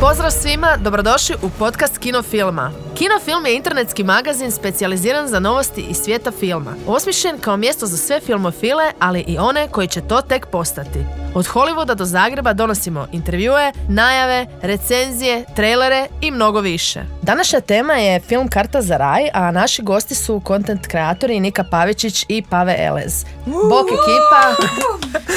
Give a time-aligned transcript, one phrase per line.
[0.00, 2.70] Pozdrav svima, dobrodošli u podcast Kinofilma.
[2.98, 6.74] Kinofilm je internetski magazin specijaliziran za novosti iz svijeta filma.
[6.86, 10.98] Osmišljen kao mjesto za sve filmofile, ali i one koji će to tek postati.
[11.34, 17.00] Od Hollywooda do Zagreba donosimo intervjue, najave, recenzije, trailere i mnogo više.
[17.22, 22.24] Današnja tema je film Karta za raj, a naši gosti su content kreatori Nika Pavičić
[22.28, 23.24] i Pave Elez.
[23.46, 24.66] Bok ekipa!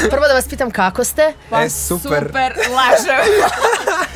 [0.10, 1.34] Prvo da vas pitam kako ste?
[1.66, 2.24] E, super.
[2.28, 3.34] Super, lažem.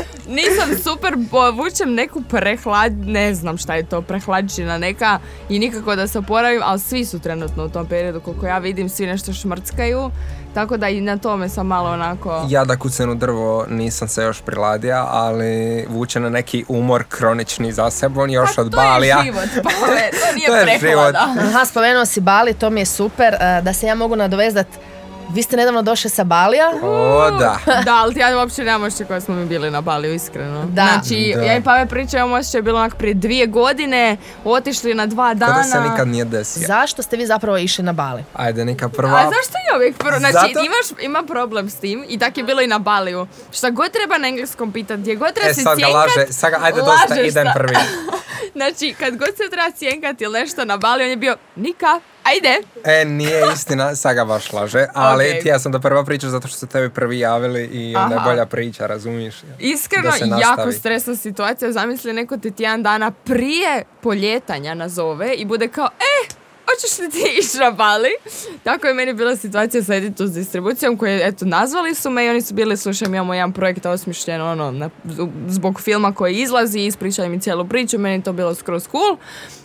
[0.27, 1.13] Nisam super,
[1.54, 6.62] vučem neku prehlad, ne znam šta je to, prehlađina neka i nikako da se oporavim,
[6.63, 10.12] ali svi su trenutno u tom periodu, koliko ja vidim, svi nešto šmrckaju,
[10.54, 12.45] tako da i na tome sam malo onako...
[12.49, 17.90] Ja da kucenu drvo nisam se još priladio, ali vuče na neki umor kronični za
[17.90, 21.35] sebom još Pa od to je život, Pave, to nije To je prehlada.
[21.40, 23.34] Aha, spomenuo si Bali, to mi je super.
[23.34, 24.68] E, Da se ja mogu nadovezat,
[25.30, 26.72] vi ste nedavno došli sa Balija.
[26.84, 27.58] O, da.
[27.85, 30.66] Da, ali ti ja uopće nemam osjećaj koja smo mi bili na Baliju, iskreno.
[30.66, 30.88] Da.
[30.94, 31.41] Znači, Da.
[31.41, 35.54] ja i Pave pričam, imam osjećaj bilo onak prije dvije godine, otišli na dva dana.
[35.54, 36.68] da se nikad nije desio.
[36.68, 38.24] Zašto ste vi zapravo išli na Bali?
[38.34, 39.12] Ajde, neka prva.
[39.12, 40.20] A zašto ja uvijek prvo?
[40.20, 43.27] Znači, Zato- imaš, ima problem s tim i tak je bilo i na Baliju.
[43.52, 46.52] Šta god treba na engleskom pitat, gdje god treba E, se sad ga laže, sad
[46.52, 47.76] ga, ajde dosta, idem prvi.
[48.54, 52.68] Znači, kad god se treba cjenkat ili nešto na Baliju, on je bio, Nika, ajde.
[52.84, 55.42] E, nije istina, sad ga baš laže, ali Okej.
[55.42, 58.22] ti ja sam da prva priča zato što su tebi prvi javili i onda je
[58.26, 59.36] bolja priča, razumiješ?
[59.60, 60.12] Iskreno,
[60.42, 61.72] jako stresna situacija.
[61.72, 66.28] Zamisli, neko te tjedan dana prije poljetanja nazove i bude kao, e,
[66.68, 68.09] hoćeš li ti ići na Bali?
[68.63, 72.29] Tako je meni bila situacija sa Editu s distribucijom koji, eto, nazvali su me i
[72.29, 74.90] oni su bili, slušaj, imamo jedan projekt osmišljen, ono, na-
[75.47, 79.18] zbog filma koji izlazi, ispričali mi cijelu priču, meni to bilo skroz cool.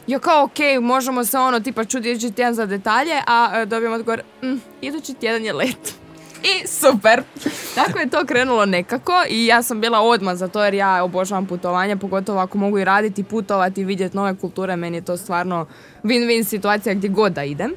[0.07, 3.93] Ja kao, ok, možemo se ono, tipa, čuti idući tjedan za detalje, a e, dobijem
[3.93, 6.02] odgovor, "Mm, idući tjedan je let.
[6.51, 7.23] I super.
[7.75, 11.47] Tako je to krenulo nekako i ja sam bila odmah za to jer ja obožavam
[11.47, 15.67] putovanje, pogotovo ako mogu i raditi, putovati vidjeti nove kulture, meni je to stvarno
[16.05, 17.73] win-win situacija gdje god da idem.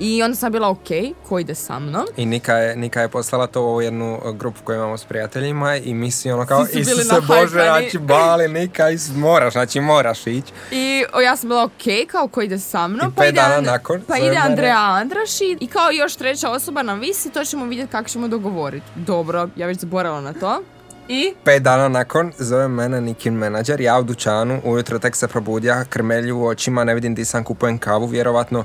[0.00, 0.88] I onda sam bila ok,
[1.28, 2.06] ko ide sa mnom?
[2.16, 5.76] I Nika je, Nika je poslala to u jednu uh, grupu koju imamo s prijateljima
[5.76, 10.26] i mi si ono kao, Isuse Bože, nahajpani." znači Bali, Nika, is, moraš, znači moraš
[10.26, 10.52] ići.
[10.70, 13.12] I o, ja sam bila ok, kao ko ide sa mnom.
[13.12, 14.36] I pet ide dana nakon Pa ide.
[14.36, 18.86] Andreja Andraši i kao još treća osoba nam visi, to ćemo vidjeti kako ćemo dogovoriti.
[18.94, 20.62] Dobro, ja već zaboravila na to.
[21.08, 25.84] I Pet dana nakon zove mene Nikin menadžer, ja u dućanu, ujutro tek se probudja,
[25.84, 28.64] krmelju u očima, ne vidim di sam, kupujem kavu vjerovatno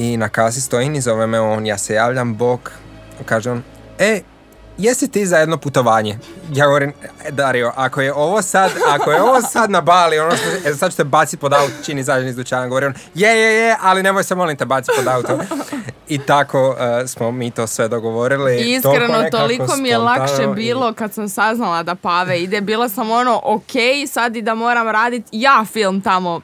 [0.00, 2.70] i na kasi stojim i zove me on, ja se javljam, bok,
[3.24, 3.62] kaže on,
[3.98, 4.20] e,
[4.78, 6.18] jesi ti za jedno putovanje?
[6.52, 6.92] Ja govorim,
[7.24, 10.74] "E, Dario, ako je ovo sad, ako je ovo sad na Bali, ono što, e,
[10.74, 12.82] sad ću te baciti pod auto, čini izađem iz dućana, on,
[13.14, 15.38] je, je, je, ali nemoj se molim te baciti pod auto.
[16.10, 18.56] I tako e, smo mi to sve dogovorili.
[18.56, 22.60] I iskreno, toliko mi je lakše i- bilo kad sam saznala da Pave ide.
[22.60, 23.72] Bila sam ono, ok,
[24.08, 26.40] sad i da moram raditi ja film tamo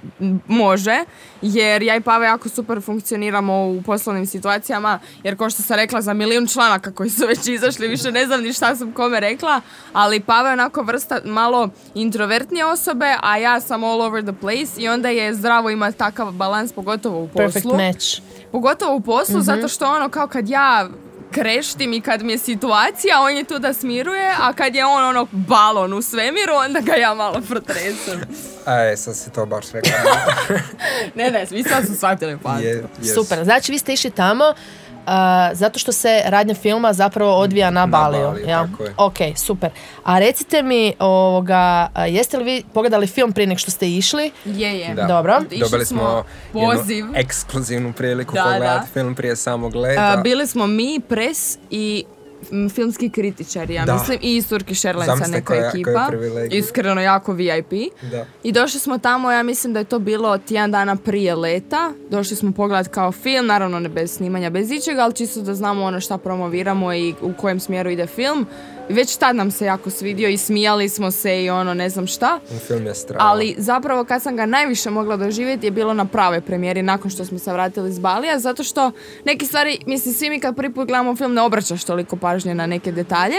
[0.46, 1.04] može,
[1.42, 6.02] jer ja i Pave jako super funkcioniramo u poslovnim situacijama, jer kao što sam rekla
[6.02, 9.60] za milijun članaka koji su već izašli, više ne znam ni šta sam kome rekla,
[9.92, 14.72] ali Pave je onako vrsta malo introvertnije osobe, a ja sam all over the place
[14.76, 17.38] i onda je zdravo imati takav balans, pogotovo u poslu.
[17.42, 18.35] Perfect match.
[18.56, 20.88] Pogotovo u poslu, zato što ono kao kad ja
[21.30, 25.04] kreštim i kad mi je situacija, on je tu da smiruje, a kad je on
[25.04, 28.20] ono balon u svemiru, onda ga ja malo protresem.
[28.92, 29.92] E, sad si to baš rekla.
[31.14, 32.38] ne, ne, svi sad su shvatili.
[33.14, 34.44] Super, znači vi ste išli tamo
[35.06, 35.12] uh,
[35.52, 38.26] zato što se radnja filma zapravo odvija na, Baliju.
[38.26, 38.66] Baliju, ja?
[38.70, 38.94] tako je.
[38.96, 39.70] Ok, super.
[40.04, 44.32] A recite mi, ovoga, a, jeste li vi pogledali film prije nego što ste išli?
[44.44, 44.94] Je, je.
[44.94, 45.04] Da.
[45.04, 45.40] Dobro.
[45.50, 46.96] Išli Dobili smo poziv.
[46.96, 48.92] jednu ekskluzivnu priliku Da, pogledati da.
[48.92, 50.02] film prije samog leta.
[50.02, 52.04] A, bili smo mi, pres i
[52.70, 53.94] filmski kritičari, ja Da.
[53.94, 56.06] mislim, i iz Turkish Airlinesa neka koja- ekipa.
[56.06, 56.44] koja.
[56.46, 57.70] Iskreno jako VIP.
[58.02, 58.26] Da.
[58.42, 61.92] I došli smo tamo, ja mislim da je to bilo tjedan dana prije leta.
[62.10, 65.84] Došli smo pogledat kao film, naravno ne bez snimanja, bez ičega, ali čisto da znamo
[65.84, 68.46] ono šta promoviramo i u kojem smjeru ide film.
[68.88, 72.40] Već tad nam se jako svidio i smijali smo se i ono ne znam šta.
[72.66, 73.24] Film je strava.
[73.24, 77.24] Ali zapravo kad sam ga najviše mogla doživjeti je bilo na pravoj premijeri nakon što
[77.24, 78.92] smo se vratili iz Balija, zato što
[79.24, 82.66] neke stvari, mislim, svi mi kad prvi put gledamo film ne obraćaš toliko pažnje na
[82.66, 83.36] neke detalje.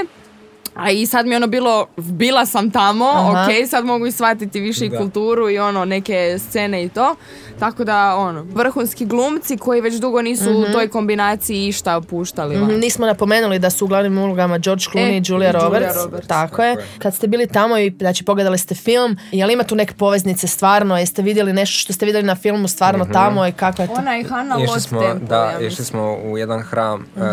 [0.78, 3.44] A i sad mi je ono bilo, bila sam tamo, Aha.
[3.44, 4.98] ok, sad mogu i shvatiti više i Da.
[4.98, 7.16] kulturu i ono, neke scene i to.
[7.60, 12.68] Tako da, ono, vrhunski glumci koji već dugo nisu u toj kombinaciji išta puštali van.
[12.68, 15.52] Mhm, Nismo napomenuli da su u glavnim ulogama George Clooney E, i Julia i Julia
[15.52, 15.96] Roberts.
[15.96, 16.28] Roberts.
[16.28, 16.70] Tako, Tako je.
[16.70, 16.78] je.
[17.00, 20.48] Kad ste bili tamo i znači, pogledali ste film, je li ima tu neke poveznice
[20.48, 20.98] stvarno?
[20.98, 23.94] Jeste vidjeli nešto što ste vidjeli na filmu stvarno tamo i kako je to?
[23.94, 27.06] Ona i Hannah Išli smo, Temple, da, ja išli smo u jedan hram.
[27.16, 27.24] Uh,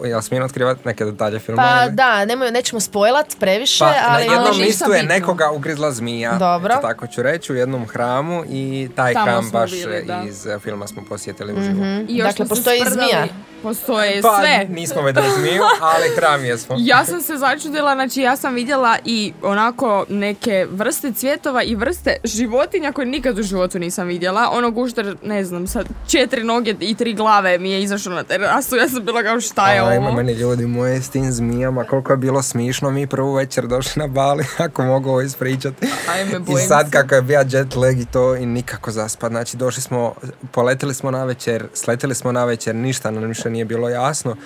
[0.00, 1.62] u, jel smijem otkrivati neke detalje filma?
[1.62, 4.22] Pa da, nemoj, nećemo nećemo spojlat previše, Pa, na ali...
[4.22, 5.14] jednom ali ništa listu je bitno.
[5.14, 6.32] nekoga ugrizla zmija.
[6.38, 6.74] Dobro.
[6.74, 10.58] Eto tako ću reći, u jednom hramu i taj Tamo hram baš bili, iz e,
[10.58, 11.84] filma smo posjetili uživo.
[12.08, 13.08] I još Dakle, smo se postoji i sprdali.
[13.10, 13.26] zmija.
[13.64, 14.66] Postoje Pa sve.
[14.68, 16.76] nismo vidjeli zmiju, ali hram jesmo.
[16.94, 22.16] Ja sam se začudila, znači ja sam vidjela i onako neke vrste cvjetova i vrste
[22.24, 24.48] životinja koje nikad u životu nisam vidjela.
[24.52, 28.76] Ono gušter, ne znam, sa četiri noge i tri glave mi je izašao na terasu.
[28.76, 30.16] Ja sam bila kao šta je Ajme, ovo?
[30.16, 34.06] meni ljudi moje s tim zmijama, koliko je bilo smišno mi prvu večer došli na
[34.06, 35.86] Bali, ako mogu ovo ispričati.
[36.12, 39.82] Ajme, I sad kako je bio jet lag i to i nikako zaspat, znači došli
[39.82, 40.14] smo,
[40.50, 44.36] poletili smo na večer, sletili smo na večer, ništa nam više nije bilo jasno.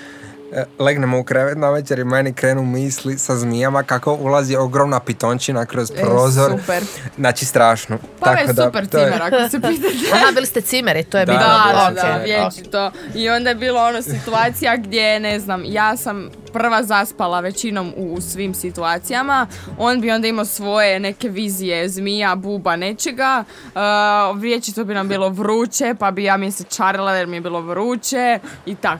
[0.51, 5.01] E, Legnemo u krevet na večer i meni krenu misli sa zmijama kako ulazi ogromna
[5.01, 6.51] pitončina kroz E, prozor.
[6.53, 6.83] super.
[7.17, 7.99] Znači strašno.
[8.21, 9.95] Pa je Tako da, super to je- cimer, ako se pitate.
[10.15, 11.45] Aha, bili ste cimeri, to je Da, bilo.
[11.45, 12.25] Da, da, da, ok.
[12.25, 12.91] vječito.
[13.15, 18.15] I onda je bilo ono situacija gdje, ne znam, ja sam prva zaspala većinom u,
[18.15, 19.47] u svim situacijama.
[19.79, 23.45] On bi onda imao svoje neke vizije zmija, buba, nečega.
[23.67, 23.81] Uh,
[24.37, 27.61] vječito bi nam bilo vruće, pa bi ja mi se čarila jer mi je bilo
[27.61, 28.99] vruće i tak.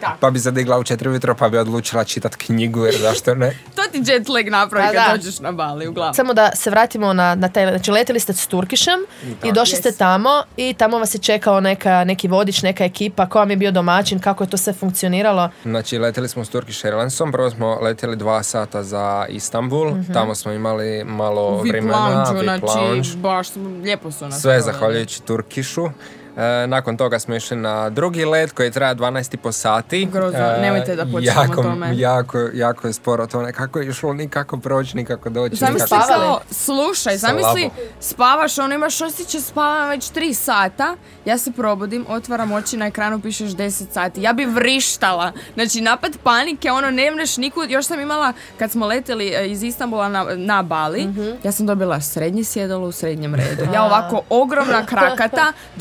[0.00, 0.18] Tak.
[0.20, 3.58] Pa bi zadigla u četiri ujutro pa bi odlučila čitati knjigu jer zašto ne.
[3.76, 5.16] To ti jet lag napravi Pa kad da.
[5.16, 6.14] dođeš na Bali, uglavnom.
[6.14, 8.98] Samo da se vratimo na, na taj, znači letili ste s Turkišem
[9.44, 9.98] i došli ste Yes.
[9.98, 13.70] tamo i tamo vas je čekao neka, neki vodič, neka ekipa, ko vam je bio
[13.70, 15.50] domaćin, kako je to sve funkcioniralo.
[15.62, 20.52] Znači, letjeli smo s Turkish Airlinesom, prvo smo letjeli dva sata za Istanbul, tamo smo
[20.52, 23.08] imali malo VIP vremena, lounge, VIP znači, lounge.
[23.16, 23.46] baš
[23.82, 25.88] lijepo su nas Sve zahvaljujući Turkišu.
[26.38, 30.08] E, nakon toga smo išli na drugi let koji traja 12,5 sati.
[30.12, 31.90] Grozno, E, nemojte da počnemo jako, tome.
[31.92, 35.56] Jako, jako je sporo to nekako je išlo, nikako proći, nikako doći.
[35.56, 36.04] Zamisli nikako...
[36.04, 36.38] spavali?
[36.50, 37.70] slušaj, zamisli,
[38.00, 43.20] spavaš, ono imaš osjećaj spavam već 3 sata, ja se probudim, otvaram oči na ekranu,
[43.20, 48.00] pišeš 10 sati, ja bi vrištala, znači napad panike, ono ne mreš nikud, još sam
[48.00, 51.30] imala, kad smo letjeli e, iz Istanbula na, na Bali, Mhm.
[51.44, 55.52] ja sam dobila srednje sjedalo u srednjem redu, ja ovako ogromna krakata,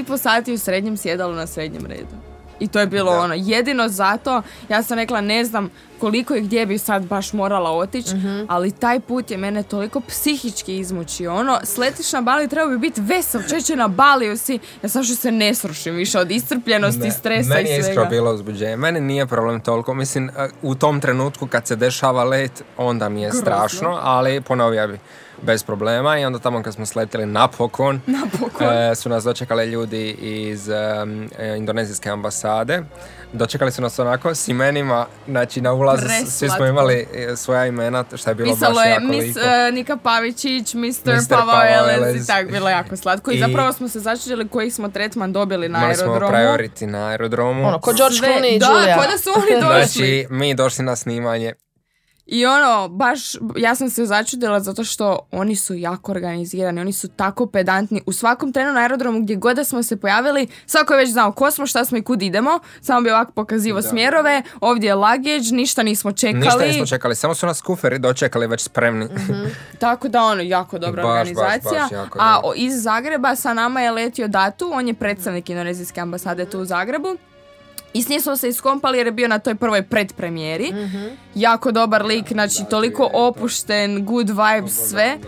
[0.00, 2.16] 12,5 sati u srednjem sjedalu na srednjem redu.
[2.60, 3.18] I to je bilo Da.
[3.18, 7.70] ono, jedino zato, ja sam rekla ne znam koliko i gdje bi sad baš morala
[7.70, 8.10] otići,
[8.48, 11.34] ali taj put je mene toliko psihički izmučio.
[11.34, 15.14] Ono, sletiš na Bali, treba bi biti vesel, čeće na Baliju si, ja sam što
[15.14, 17.88] se ne srušim više od iscrpljenosti, Ne, stresa Meni i je svega.
[17.90, 18.76] iskreno bilo uzbuđenje.
[18.76, 19.94] Meni nije problem toliko.
[19.94, 23.40] Mislim, e, u tom trenutku kad se dešava let, onda mi je Grozno.
[23.42, 24.98] strašno, ali ponovio bi
[25.42, 28.66] bez problema i onda tamo kad smo sletili napokon, Napokon.
[28.68, 30.74] e, su nas dočekali ljudi iz e,
[31.56, 32.82] indonezijske ambasade.
[33.32, 38.04] Dočekali su nas onako s imenima, znači na ulazu svi smo imali e, svoja imena,
[38.14, 39.40] što je bilo Pisalo baš je jako Miss lijepo.
[39.42, 40.80] e, Nika Pavičić, Mr.
[41.06, 41.28] Mr.
[41.28, 42.26] Pavao Elez i Elez.
[42.26, 43.30] tak, bilo jako slatko.
[43.30, 46.34] I, I- zapravo smo se začudili koji smo tretman dobili na Imali smo aerodromu.
[46.34, 47.66] priority na aerodromu.
[47.66, 49.84] Ono, ko George Sve- Clooney i da, ko da su oni došli.
[49.84, 51.52] Znači, mi došli na snimanje.
[52.28, 53.20] I ono, baš,
[53.56, 58.02] ja sam se začudila zato što oni su jako organizirani, oni su tako pedantni.
[58.06, 61.32] U svakom trenu na aerodromu gdje god da smo se pojavili, svako je već znao
[61.32, 62.50] ko smo, šta smo i kud idemo.
[62.80, 66.38] Samo bi ovako pokazivo smjerove, ovdje je luggage, ništa nismo čekali.
[66.38, 69.04] Ništa nismo čekali, samo su nas kuferi dočekali već spremni.
[69.04, 69.44] Mhm.
[69.78, 71.82] Tako da ono, jako dobra Baš, baš, organizacija.
[71.82, 76.00] baš jako A o- iz Zagreba sa nama je letio Datu, on je predstavnik indonezijske
[76.00, 77.16] ambasade tu u Zagrebu.
[77.94, 80.72] I s njim smo se iskompali jer je bio na toj prvoj predpremijeri.
[81.34, 85.18] Jako dobar lik, znači toliko opušten, good vibes, sve.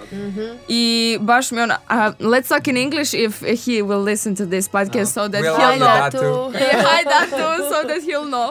[0.68, 1.96] I baš mi ona, uh,
[2.26, 5.78] let's talk in English if he will listen to this podcast so that We'll he'll
[5.78, 6.10] know.
[6.10, 6.58] too.
[6.58, 8.50] Yeah, hi Datu, so that he'll know.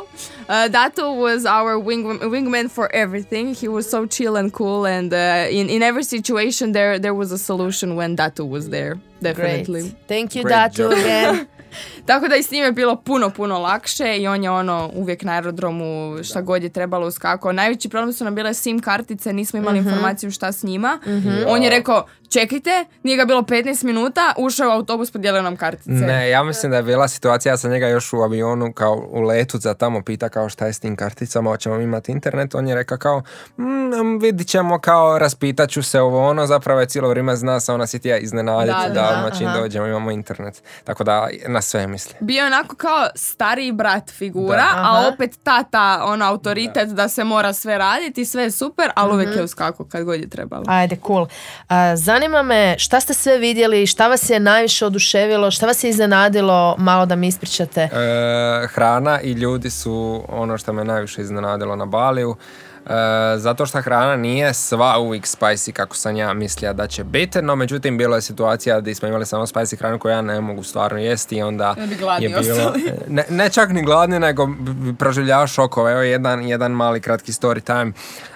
[0.49, 3.55] Uh, Datu was our wing, wingman for everything.
[3.55, 5.17] He was so chill and cool, and uh,
[5.59, 8.93] in in every situation there there was a solution when Datu was there.
[8.93, 9.35] Great.
[9.35, 9.95] Definitely.
[10.07, 10.91] Thank you, Great Datu, job.
[10.91, 11.47] again.
[12.05, 15.23] Tako da i s njim je bilo puno, puno lakše i on je ono uvijek
[15.23, 17.51] na aerodromu šta god je trebalo uskakao.
[17.51, 20.99] Najveći problem su nam bile SIM kartice, nismo imali informaciju šta s njima.
[21.47, 25.55] On je rekao, čekajte, nije ga bilo 15 minuta, ušao je u autobus, podijelio nam
[25.57, 25.89] kartice.
[25.91, 29.21] Ne, ja mislim da je bila situacija, ja sam njega još u avionu kao u
[29.21, 32.75] letu za tamo pita kao šta je s tim karticama, hoćemo imati internet, on je
[32.75, 33.21] rekao kao
[33.57, 37.73] mm, vidit ćemo kao raspitat ću se ovo ono, zapravo je cijelo vrijeme zna se
[37.73, 39.59] ona si ti ja iznenaditi Da, da, da, čim aha.
[39.59, 40.63] dođemo imamo internet.
[40.83, 42.13] Tako da na sve misli.
[42.19, 44.83] Bio je onako kao stariji brat figura, Da.
[44.85, 47.09] a opet tata, ono, autoritet da.
[47.09, 50.63] se mora sve raditi, sve je super, ali uvijek je uskako kad god je trebalo.
[50.67, 51.27] Ajde, cool.
[51.67, 55.89] A, zanima me šta ste sve vidjeli, šta vas je najviše oduševilo, šta vas je
[55.89, 57.81] iznenadilo, malo da mi ispričate.
[57.81, 62.35] E, hrana i ljudi su ono što me najviše iznenadilo na Baliju.
[62.85, 62.91] E,
[63.37, 67.55] zato što hrana nije sva uvijek spicy kako sam ja mislio da će biti, no
[67.55, 70.99] međutim bilo je situacija gdje smo imali samo spicy hranu koju ja ne mogu stvarno
[70.99, 71.75] jesti i onda
[72.19, 72.73] je bilo...
[73.07, 75.91] Ne, ne, čak ni gladni, nego bi proživljavao šokove.
[75.91, 77.91] Evo jedan, jedan mali kratki story time.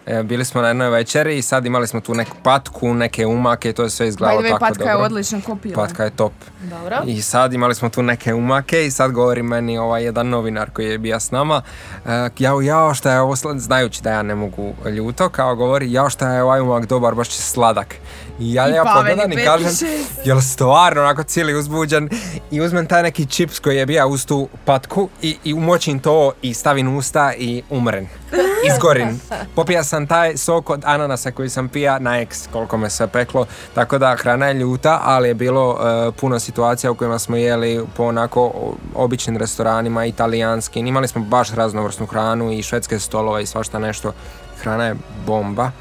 [0.05, 3.69] E, bili smo na jednoj večeri i sad imali smo tu neku patku, neke umake
[3.69, 4.86] i to je sve izgledalo tako patka dobro.
[4.86, 5.75] Patka je odlično kopila.
[5.75, 6.33] Patka je top.
[6.62, 7.01] Dobro.
[7.05, 10.89] I sad imali smo tu neke umake i sad govori meni ovaj jedan novinar koji
[10.89, 11.62] je bio s nama
[12.05, 16.10] e, jao, jao, šta je ovo, znajući da ja ne mogu ljuto, kao govori, jao,
[16.10, 17.95] šta je ovaj umak dobar, baš će sladak.
[18.39, 19.88] I ja ja pogledam i kažem,
[20.25, 22.10] jel stvarno onako cijeli uzbuđen
[22.51, 26.31] i uzmem taj neki čips koji je bio uz tu patku i, i umočim to
[26.41, 28.07] i stavim usta i umren.
[28.67, 29.22] Izgorim.
[29.55, 33.46] Popija sam taj sok od ananasa koji sam pija na eks koliko me se peklo.
[33.75, 37.86] Tako da hrana je ljuta, ali je bilo e, puno situacija u kojima smo jeli
[37.96, 38.51] po onako
[38.96, 40.88] običnim restoranima, italijanskim.
[40.88, 44.13] Imali smo baš raznovrsnu hranu i švedske stolove i svašta nešto.
[44.62, 45.72] Hrana je bomba.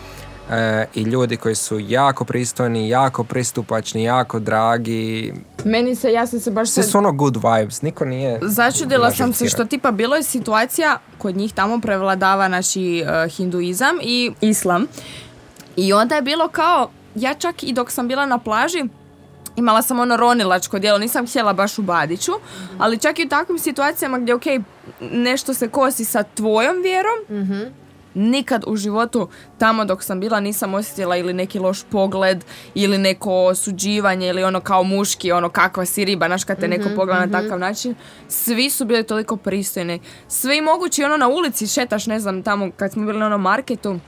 [0.53, 5.35] E, i ljudi koji su jako pristojni, jako pristupačni, jako dragi.
[5.65, 6.71] Meni se, ja sam se baš...
[6.71, 8.39] Sve su ono good vibes, niko nije...
[8.43, 13.97] Začudila sam se što tipa bilo je situacija, kod njih tamo prevladava naši uh, hinduizam
[14.03, 14.87] i islam.
[15.77, 18.85] I onda je bilo kao, ja čak i dok sam bila na plaži,
[19.57, 22.33] imala sam ono ronilačko djelo, nisam htjela baš u Badiću,
[22.79, 24.45] ali čak i u takvim situacijama gdje, ok,
[25.01, 27.82] nešto se kosi sa tvojom vjerom, mm
[28.15, 29.29] nikad u životu
[29.59, 34.61] tamo dok sam bila nisam osjetila ili neki loš pogled ili neko osuđivanje ili ono
[34.61, 37.33] kao muški, ono kakva si riba, znaš kad te neko mhm, pogleda na mhm.
[37.33, 37.95] takav način.
[38.29, 40.01] Svi su bili toliko pristojni.
[40.29, 43.99] Svi mogući ono na ulici šetaš, ne znam, tamo kad smo bili na onom marketu,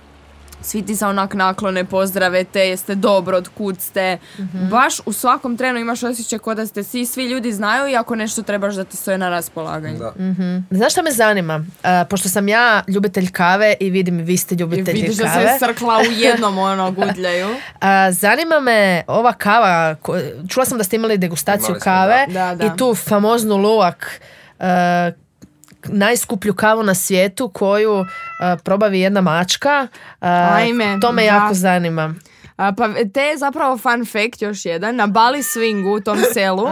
[0.64, 4.18] svi ti se onak naklone, pozdrave te, jeste dobro, od kud ste.
[4.38, 4.68] Mhm.
[4.68, 8.14] Baš u svakom trenu imaš osjećaj kod da ste svi, svi ljudi znaju i ako
[8.14, 9.98] nešto trebaš da ti stoje na raspolaganju.
[9.98, 10.10] Da.
[10.10, 10.66] Mm-hmm.
[10.70, 11.64] Znaš šta me zanima?
[12.10, 15.30] pošto sam ja ljubitelj kave i vidim vi ste ljubitelji I vidiš kave.
[15.30, 17.48] Vidiš da se srkla u jednom ono gudljaju.
[18.10, 19.96] zanima me ova kava,
[20.48, 22.26] čula sam da ste imali degustaciju kave
[22.60, 24.20] i tu famoznu luak
[25.88, 28.06] najskuplju kavu na svijetu koju uh,
[28.64, 29.88] probavi jedna mačka.
[30.20, 32.14] Uh, Ajme, to me jako zanima.
[32.56, 34.96] A, pa te je zapravo fun fact još jedan.
[34.96, 36.66] Na Bali Swingu u tom selu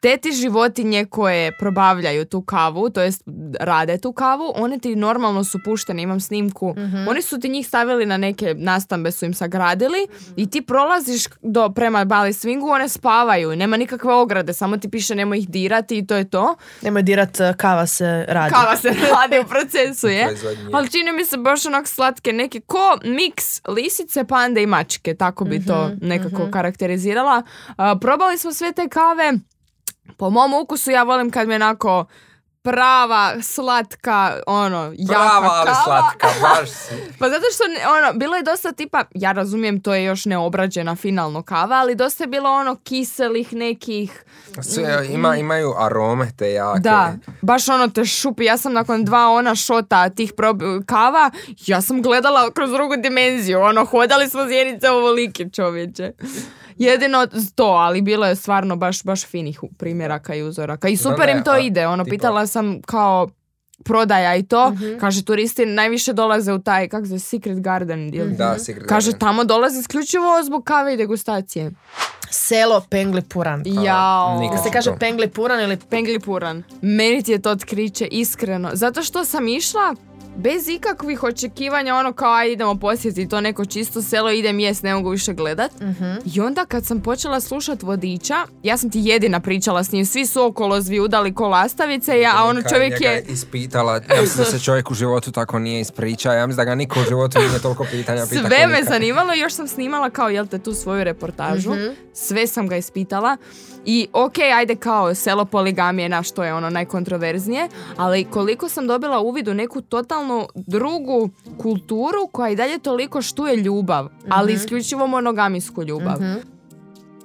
[0.00, 3.22] te ti životinje koje probavljaju tu kavu, to jest
[3.60, 6.74] rade tu kavu, one ti normalno su puštene, imam snimku.
[6.76, 7.08] Mhm.
[7.08, 10.06] Oni su ti njih stavili na neke nastambe su im sagradili
[10.36, 15.14] i ti prolaziš do, prema Bali Swingu, one spavaju, nema nikakve ograde, samo ti piše
[15.14, 16.56] nemoj ih dirati i to je to.
[16.82, 18.54] Nemoj dirat, e, kava se radi.
[18.54, 18.88] Kava se
[19.20, 20.36] radi u procesu je.
[20.72, 25.44] Ali čini mi se baš onak slatke neke, ko miks lisice, pande i mačke tako
[25.44, 26.50] bi to mhm, nekako mhm.
[26.50, 27.42] karakterizirala.
[28.00, 29.32] probali smo sve te kave.
[30.16, 32.04] Po mom ukusu ja volim kad mi onako
[32.62, 36.70] prava, slatka, ono, jaka Prava, ali slatka, baš
[37.18, 41.42] pa zato što, ono, bilo je dosta tipa, ja razumijem, to je još neobrađena finalno
[41.42, 44.24] kava, ali dosta je bilo ono kiselih nekih...
[44.62, 46.80] Sve, ima, imaju arome te jake.
[46.80, 48.44] Da, baš ono te šupi.
[48.44, 50.32] Ja sam nakon dva ona šota tih
[50.86, 51.30] kava,
[51.66, 56.12] ja sam gledala kroz drugu dimenziju, ono, hodali smo zjenice ovolike čovječe.
[56.80, 60.88] Jedino to, ali bilo je stvarno baš, baš finih primjeraka i uzoraka.
[60.88, 61.86] I super im to ide.
[61.86, 63.28] Ono, pitala sam kao
[63.84, 64.70] prodaja i to.
[64.70, 64.98] Mhm.
[65.00, 68.14] Kaže, turisti najviše dolaze u taj, kako se Secret Garden.
[68.14, 68.36] Ili?
[68.36, 71.70] Da, Secret Kaže, tamo dolaze isključivo zbog kave i degustacije.
[72.30, 73.62] Selo Penglipuran.
[73.66, 74.48] Jao.
[74.50, 76.62] Da se kaže Penglipuran ili Penglipuran.
[76.82, 78.70] Meni ti je to otkriće iskreno.
[78.72, 79.94] Zato što sam išla
[80.36, 84.94] bez ikakvih očekivanja ono kao aj idemo posjetiti to neko čisto selo idem jest ne
[84.94, 85.72] mogu više gledat.
[85.80, 86.00] Uh
[86.34, 90.26] i onda kad sam počela slušat vodiča ja sam ti jedina pričala s njim svi
[90.26, 94.64] su okolo udali ko lastavice ja, a ono čovjek je ispitala ja mislim da se
[94.64, 97.86] čovjek u životu tako nije ispričao ja mislim da ga niko u životu nije toliko
[97.90, 101.70] pitanja pita sve me zanimalo još sam snimala kao jel te tu svoju reportažu?
[101.70, 101.88] Mhm.
[102.12, 103.36] sve sam ga ispitala
[103.84, 109.20] i ok, ajde kao selo poligamije na što je ono najkontroverznije, ali koliko sam dobila
[109.20, 109.80] uvid u neku
[110.20, 114.62] totalno drugu kulturu koja i dalje toliko štuje ljubav, ali mhm.
[114.62, 116.20] isključivo monogamijsku ljubav.
[116.20, 116.38] Mhm.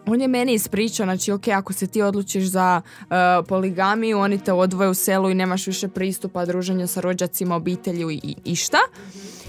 [0.07, 3.07] On je meni ispričao, znači ok, ako se ti odlučiš za uh,
[3.47, 8.35] poligamiju, oni te odvoje u selu i nemaš više pristupa druženja sa rođacima, obitelju i,
[8.45, 8.77] i šta.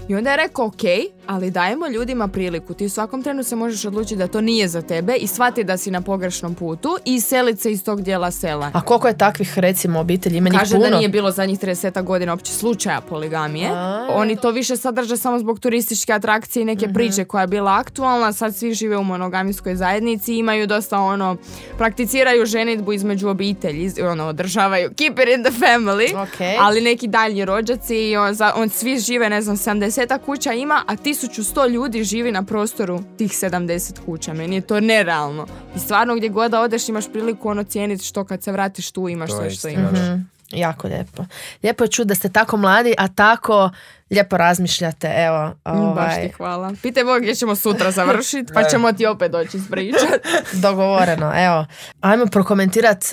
[0.07, 0.81] I onda je rekao, ok,
[1.27, 2.73] ali dajemo ljudima priliku.
[2.73, 5.77] Ti u svakom trenu se možeš odlučiti da to nije za tebe i shvati da
[5.77, 8.71] si na pogrešnom putu i seliti se iz tog dijela sela.
[8.73, 10.37] A koliko je takvih, recimo, obitelji?
[10.37, 10.89] Ima Kaže puno?
[10.89, 13.69] da nije bilo zadnjih 30 godina uopće slučaja poligamije.
[13.73, 14.07] A.
[14.13, 18.33] Oni to više sadrže samo zbog turističke atrakcije i neke priče koja je bila aktualna.
[18.33, 21.37] Sad svi žive u monogamijskoj zajednici i imaju dosta ono,
[21.77, 26.23] prakticiraju ženitbu između obitelji, ono, održavaju keep it in the family.
[26.23, 26.59] Ok.
[26.59, 29.86] Ali neki daljnji rođaci, on, on svi žive, ne znam, 70
[30.25, 34.33] kuća ima, a 1100 ljudi živi na prostoru tih 70 kuća.
[34.33, 35.47] Meni je to nerealno.
[35.75, 39.09] I stvarno gdje god da odeš imaš priliku ono cijeniti što kad se vratiš tu
[39.09, 39.99] imaš To sve što istina, imaš.
[39.99, 40.21] Mhm.
[40.51, 41.25] Jako lijepo.
[41.63, 43.69] Lijepo je čuti da ste tako mladi, a tako
[44.11, 45.13] lijepo razmišljate.
[45.17, 46.73] Evo, Mm, Baš ovaj, ti hvala.
[46.81, 50.27] Pitaj Bog gdje ćemo sutra završiti, pa ćemo ti opet doći ispričat.
[50.63, 51.33] dogovoreno.
[51.35, 51.65] Evo,
[52.01, 53.05] ajmo prokomentirat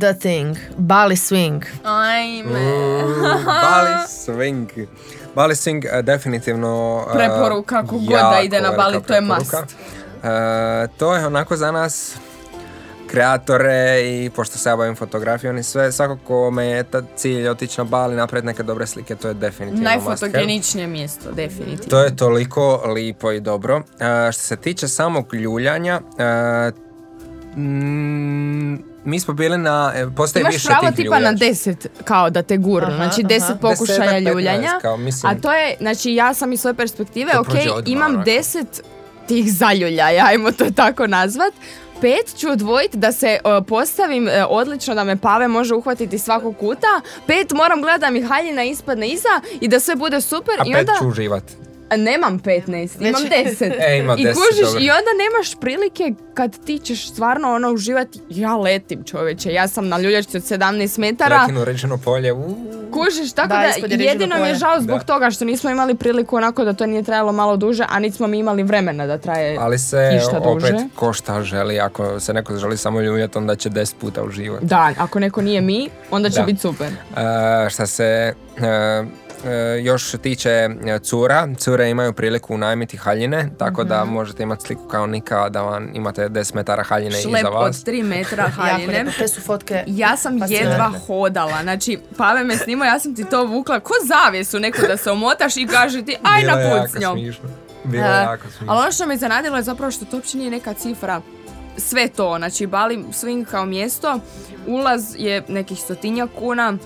[0.00, 1.62] The Thing, Bali Swing.
[1.84, 2.60] Ajme.
[2.60, 4.86] Mm, Bali swing.
[5.34, 7.04] Bali swing eh, definitivno...
[7.08, 9.54] eh, Preporuka, kako god da ide na Bali, to je must.
[9.54, 12.16] Eh, to je onako za nas
[13.10, 17.80] kreatore i pošto se ja bavim fotografijom i sve, svako kome je ta cilj otići
[17.80, 19.84] na Bali, napraviti neke dobre slike, to je definitivno.
[19.84, 21.90] Najfotogeničnije mjesto, definitivno.
[21.90, 23.82] To je toliko lipo i dobro.
[24.00, 26.70] E, što se tiče samog ljuljanja, e,
[27.56, 31.44] mm, mi smo bili na, e, postoji Imaš više pravo tih tipa na ljuljača.
[31.44, 33.28] deset kao da te gurnu, Aha, znači aha.
[33.28, 34.68] deset pokušaja Desetak, ljuljanja.
[34.70, 38.10] 15, kao, mislim- A to je, znači ja sam iz svoje perspektive, ok, odmah, imam
[38.10, 38.24] onako.
[38.24, 38.82] deset
[39.28, 41.54] tih zaljuljaja, ajmo to tako nazvat.
[42.00, 46.56] Pet ću odvojiti da se e, postavim e, odlično, da me pave može uhvatiti svakog
[46.56, 46.86] kuta.
[47.26, 49.28] Pet moram gledati da mi haljina ispadne iza
[49.60, 50.54] i da sve bude super.
[50.58, 50.92] A I pet onda...
[50.98, 51.44] ću uživat.
[51.90, 52.68] A Nemam 15,
[53.00, 53.72] imam Znači- 10.
[53.80, 54.80] E, ima I 10, kužiš, dobro.
[54.80, 56.04] i onda nemaš prilike
[56.34, 58.20] kad ti ćeš stvarno ono uživati.
[58.28, 61.40] Ja letim čovječe, ja sam na ljuljačci od 17 metara.
[61.40, 62.56] Letim uređeno polje, uuu.
[62.92, 65.04] Kužiš, tako Da, da, jedino mi je žao zbog Da.
[65.04, 68.26] toga što nismo imali priliku onako da to nije trajalo malo duže, a niti smo
[68.26, 70.84] mi imali vremena da traje Ali se išta opet duže.
[70.94, 74.66] ko šta želi, ako se neko želi samo ljuljati, onda će 10 puta uživati.
[74.66, 76.46] Da, ako neko nije mi, onda će Da.
[76.46, 76.86] biti super.
[76.86, 78.04] E, šta se
[78.58, 79.04] e,
[79.76, 84.12] još tiče e, cura, cure imaju priliku unajmiti haljine, tako da Mhm.
[84.12, 87.76] možete imati sliku kao Nika, da vam imate 10 metara haljine Šlep iza vas.
[87.78, 89.04] od 3 metra haljine.
[89.18, 89.84] Te su fotke.
[89.86, 90.70] Ja sam Fascinantne.
[90.70, 94.96] jedva hodala, znači Pave me snimao, ja sam ti to vukla ko zavjesu neku da
[94.96, 97.12] se omotaš i kaže ti aj Bilo na put s njom.
[97.14, 97.48] smišno.
[97.84, 98.66] Bilo je E, jako smišno.
[98.68, 101.20] Ali ono što me zanadilo je zapravo što to uopće nije neka cifra.
[101.76, 104.20] Sve to, znači Bali Swing kao mjesto,
[104.66, 106.76] ulaz je nekih stotinja kuna,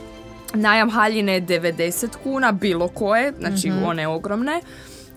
[0.55, 4.61] najam haljine je 90 kuna, bilo koje, znači one ogromne.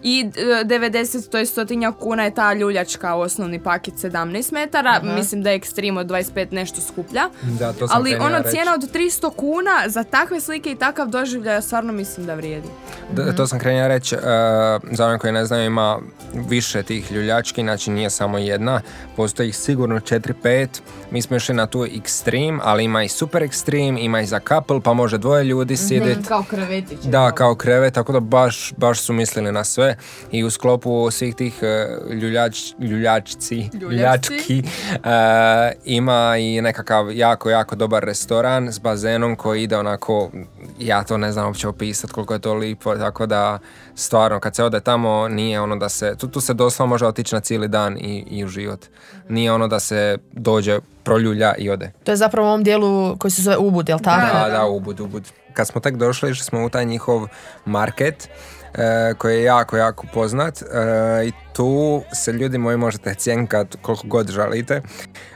[0.04, 5.44] I e, 90, to je stotinja kuna je ta ljuljačka osnovni paket 17 metara, mislim
[5.44, 7.30] da je ekstrem od 25 nešto skuplja.
[7.44, 8.50] Da, to sam Ali ono reći.
[8.50, 12.68] cijena od 300 kuna za takve slike i takav doživljaj ja stvarno mislim da vrijedi.
[13.14, 14.20] Da, to sam krenula reći, e,
[14.92, 16.00] za one koji ne znaju ima
[16.50, 18.82] više tih ljuljački, znači nije samo jedna,
[19.16, 20.68] postoji ih sigurno 4-5,
[21.12, 24.82] mi smo išli na tu Extreme, ali ima i Super Extreme, ima i za couple,
[24.82, 26.28] pa može dvoje ljudi sjediti.
[26.28, 27.00] Kao krevetić.
[27.04, 29.87] Da, kao krevet, tako da baš, baš su mislili na sve
[30.32, 37.76] i u sklopu svih tih e, ljuljač, ljuljačci, ljuljački e, ima i nekakav jako, jako
[37.76, 40.30] dobar restoran s bazenom koji ide onako,
[40.80, 43.60] ja to ne znam uopće opisati koliko je to lipo, tako da
[43.96, 47.36] stvarno kad se ode tamo nije ono da se, tu, tu se doslovno može otići
[47.36, 48.88] na cijeli dan i, i uživati.
[49.30, 51.92] Nije ono da se dođe, proljulja i ode.
[52.04, 54.38] To je zapravo u ovom dijelu koji se zove Ubud, jel tako?
[54.38, 55.24] Da, da, ubud, ubud.
[55.54, 57.28] Kad smo tek došli, išli smo u taj njihov
[57.66, 58.30] market,
[59.14, 60.66] koji je jako, jako poznat e,
[61.26, 64.82] i tu se ljudi moji možete cjenkat koliko god želite.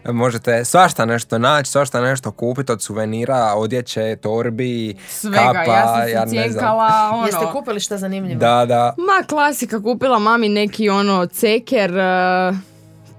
[0.05, 5.87] E, Možete svašta nešto naći, svašta nešto kupiti od suvenira, odjeće, torbi, Svega, kapa, ja
[5.87, 6.29] sam se ne znam.
[6.29, 7.25] cijenkala, ono...
[7.25, 8.39] Jeste kupili šta zanimljivo?
[8.39, 8.93] Da, da.
[8.97, 12.55] Ma, klasika, kupila mami neki ono ceker, uh,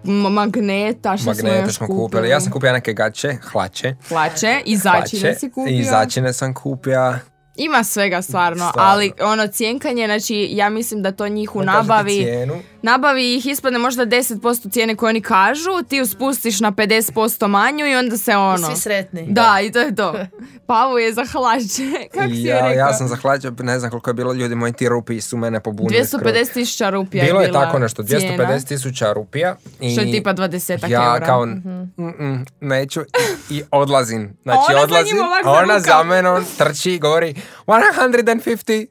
[0.04, 2.00] m- magneta, što smo Magnete još smo kupili.
[2.00, 2.28] kupili.
[2.28, 3.94] Ja sam kupio neke gaće, hlače.
[4.08, 5.70] Hlače, i začine hlače, si kupio.
[5.70, 7.14] I začine sam kupio.
[7.56, 8.90] Ima svega stvarno, Stvarno.
[8.92, 12.54] ali ono cijenkanje, znači ja mislim da to njih u nabavi, cijenu.
[12.83, 17.87] Nabavi ih ispadne možda 10% cijene koje oni kažu, ti ju spustiš na 50% manju
[17.87, 18.66] i onda se ono...
[18.66, 19.27] Svi sretni.
[19.29, 20.14] Da, i to je to.
[20.66, 22.71] Pavu je za hlače, kak si ja, rekao?
[22.79, 26.07] ja sam zahlađao, ne znam koliko je bilo ljudi, moji ti rupi su mene pobunili.
[26.07, 26.23] skroz.
[26.23, 28.45] 250 tisuća rupija Bilo je bila tako nešto, cijena.
[28.45, 29.57] 250 tisuća rupija.
[29.81, 31.27] I Što je tipa 20 ja eura.
[31.27, 33.05] kao, "Mm-mm, neću i,
[33.51, 34.37] i odlazim.
[34.42, 37.35] Znači ona za odlazim, njim ovak a ona za menom trči i govori
[37.66, 38.87] 150.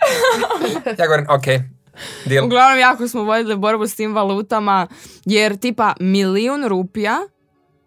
[1.00, 1.46] ja govorim, ok,
[2.26, 2.46] deal.
[2.46, 4.88] Uglavnom jako smo vodili borbu s tim valutama
[5.26, 7.20] jer tipa milijun rupija,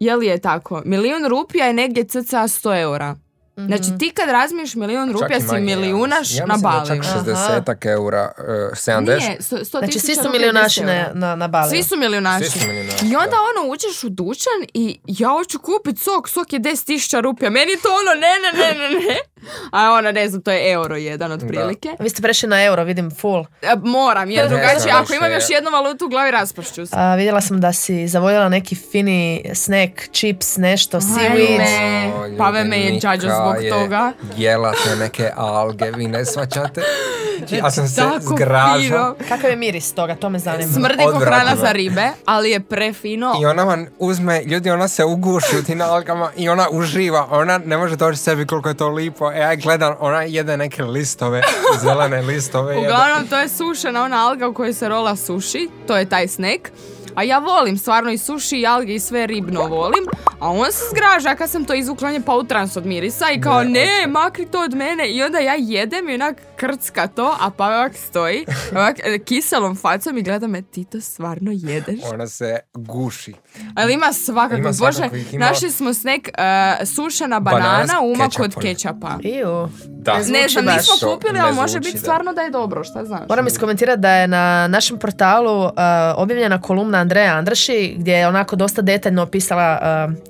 [0.01, 0.83] je li je tako?
[0.85, 3.17] Milijun rupija je negdje cca 100 eura.
[3.57, 6.39] Znači ti kad razmiješ milijun rupija si manje, ja milijunaš mislim.
[6.39, 8.43] Ja na mislim da čak 60 eura, eh,
[8.75, 9.19] 70.
[9.19, 11.71] Nije, sto, sto Znači, tisuća svi su milijunaši 10 na, na, na Baliju.
[11.71, 12.51] Svi su milijunaši.
[12.51, 13.37] Svi su milijunaši, I onda da.
[13.51, 17.51] ono uđeš u dućan i ja hoću kupit sok, sok je 10 tisuća rupija.
[17.51, 19.19] Meni to ono ne, ne, ne, ne, ne.
[19.71, 21.89] A ona ne znam, to je euro jedan otprilike.
[21.99, 23.45] Vi ste prešli na euro, vidim, full.
[23.63, 26.97] E, Moram, jer drugačije, ako imam još jednu valutu u glavi, raspašću se.
[26.99, 31.61] A, vidjela sam da si zavoljela neki fini snack, chips, nešto, seaweed.
[32.39, 34.13] Pa ljudi, me je đađo zbog je toga.
[34.37, 36.83] Jela te neke alge, vi ne svačate.
[37.39, 39.15] Znači, ja sam se Tako zgražao.
[39.29, 40.73] Kakav je miris toga, to me zanima.
[40.73, 43.35] Smrdi ko hrana za ribe, ali je prefino.
[43.43, 47.29] I ona vam uzme, ljudi, ona se uguši u tim algama i ona uživa.
[47.31, 49.33] Ona ne može doći sebi koliko je to lipo.
[49.33, 51.43] E, ja gledam, ona jede neke listove,
[51.83, 52.75] zelene listove.
[52.75, 52.87] jede.
[52.87, 56.69] Uglavnom, to je sušena ona alga u kojoj se rola suši, to je taj snack.
[57.15, 60.05] A ja volim stvarno i suši i alge i sve ribno volim.
[60.41, 63.25] A on se zgraža kad sam to izvukla, on je pa u trans od mirisa
[63.31, 65.09] i kao Ne, ne, makri to od mene.
[65.09, 69.77] I onda ja jedem i onak krcka to, a pa ovak stoji, ovak e, kiselom
[69.77, 72.01] facom i gleda me, ti to stvarno jedeš?
[72.13, 73.35] Ona se guši.
[73.75, 76.33] Ali ima svakakvih, Ima bože, svakakvih, ima- našli smo snack e,
[76.87, 79.19] sušena banana, umak od kečapa.
[79.23, 79.69] Iju.
[79.87, 80.15] Da.
[80.15, 83.29] Ne Ne znam, nismo kupili, ali može biti stvarno da je dobro, šta znaš?
[83.29, 85.71] Moram iskomentirati da je na našem portalu uh,
[86.17, 89.79] objavljena kolumna Andreja Andraši gdje je onako dosta detaljno opisala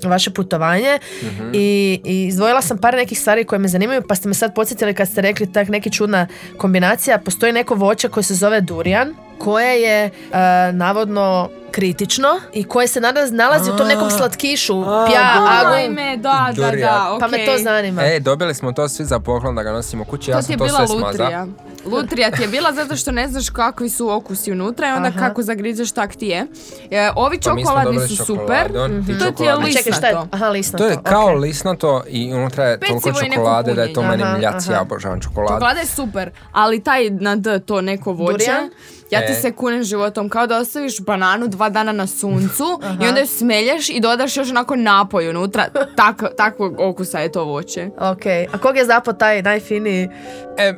[0.00, 1.50] uh, vaše putovanje Mhm.
[1.52, 1.58] I,
[2.04, 5.08] i izdvojila sam par nekih stvari koje me zanimaju pa ste me sad podsjetili kad
[5.08, 7.18] ste rekli tak neki čudna kombinacija.
[7.18, 10.36] Postoji neko voće koje se zove durian koje je uh,
[10.74, 16.48] navodno kritično i koje se nalazi, nalazi u tom nekom slatkišu pja, agu, Ajme, da,
[16.52, 17.20] da, da, okej.
[17.20, 18.02] pa me to zanima.
[18.04, 20.30] E, dobili smo to svi za poklon da ga nosimo kući.
[20.30, 21.08] Ja To ti sam je to bila sve smazao.
[21.10, 21.46] lutrija.
[21.92, 25.18] Lutrija ti je bila zato što ne znaš kakvi su okusi unutra i onda Aha.
[25.18, 26.46] kako zagrizeš tak ti je.
[26.90, 28.66] E, ovi Pa čokoladni su super.
[28.66, 30.12] ti To ti je čokoladni- A čekaj, šta je?
[30.12, 30.28] lisnato.
[30.32, 30.84] Aha, lisnato.
[30.84, 31.40] To je kao ok.
[31.40, 34.72] lisnato i unutra je Pecivo toliko čokolade da je to meni Aha, mljac, aha.
[34.72, 35.54] ja obožavam čokoladu.
[35.54, 38.70] Čokolada je super, ali taj na D, to neko voće, Durian?
[39.14, 39.34] Ja ti E.
[39.34, 42.64] se kunem životom, kao da ostaviš bananu dva dana na suncu
[43.02, 45.64] i onda ju smelješ i dodaš još onako napoj unutra.
[45.96, 47.86] Tak, takvog okusa je to voće.
[47.98, 50.08] Ok, a kog je zapao taj najfiniji?
[50.56, 50.74] E, e,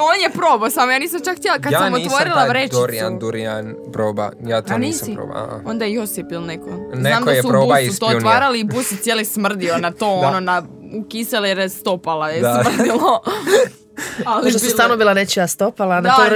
[0.00, 2.76] On je probao samo, ja nisam čak htjela, kad ja sam nisam otvorila taj vrećicu.
[2.80, 4.30] Dorian, Durian proba.
[4.46, 5.14] Ja to A nisam nisi?
[5.14, 5.44] probao.
[5.44, 5.60] a.
[5.66, 6.70] Onda je Josip ili neko.
[6.70, 9.24] Neko Znam da je su u proba i busu to otvarali i bus je cijeli
[9.24, 10.62] smrdio na to, ono, na,
[10.94, 13.22] u kisele jer je stopala je smrdilo.
[14.26, 16.28] Ali Možda su stvarno bila nečija stopala na toj